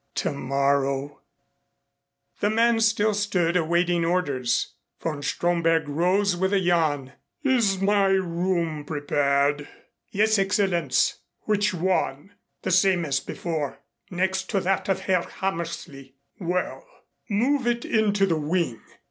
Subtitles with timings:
[0.15, 1.21] Tomorrow
[2.39, 4.73] The man still stood awaiting orders.
[4.99, 7.13] Von Stromberg rose with a yawn.
[7.43, 9.67] "Is my room prepared?"
[10.09, 12.31] "Yes, Excellenz." "Which one?"
[12.63, 13.77] "The same as before
[14.09, 16.83] next to that of Herr Hammersley." "Well,
[17.29, 18.81] move it into the wing.